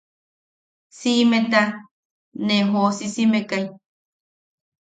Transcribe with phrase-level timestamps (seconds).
[0.97, 1.61] Siimeta
[2.45, 3.63] ne joʼosisimekai.